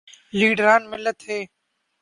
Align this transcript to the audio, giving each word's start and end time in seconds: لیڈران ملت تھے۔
لیڈران 0.37 0.81
ملت 0.91 1.15
تھے۔ 1.23 1.37